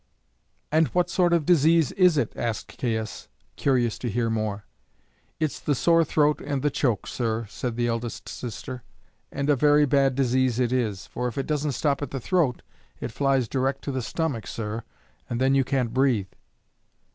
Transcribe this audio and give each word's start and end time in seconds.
"And 0.71 0.87
what 0.95 1.11
sort 1.11 1.31
of 1.31 1.43
a 1.43 1.45
disease 1.45 1.91
is 1.91 2.17
it?" 2.17 2.33
asked 2.35 2.75
Caius, 2.79 3.27
curious 3.55 3.99
to 3.99 4.09
hear 4.09 4.31
more. 4.31 4.65
"It's 5.39 5.59
the 5.59 5.75
sore 5.75 6.03
throat 6.03 6.41
and 6.41 6.63
the 6.63 6.71
choke, 6.71 7.05
sir," 7.05 7.45
said 7.49 7.75
the 7.75 7.85
eldest 7.85 8.27
sister, 8.27 8.81
"and 9.31 9.47
a 9.47 9.55
very 9.55 9.85
bad 9.85 10.15
disease 10.15 10.59
it 10.59 10.73
is, 10.73 11.05
for 11.05 11.27
if 11.27 11.37
it 11.37 11.45
doesn't 11.45 11.73
stop 11.73 12.01
at 12.01 12.09
the 12.09 12.19
throat, 12.19 12.63
it 12.99 13.11
flies 13.11 13.47
direct 13.47 13.83
to 13.83 13.91
the 13.91 14.01
stomach, 14.01 14.47
sir, 14.47 14.81
and 15.29 15.39
then 15.39 15.53
you 15.53 15.63
can't 15.63 15.93
breathe." 15.93 16.29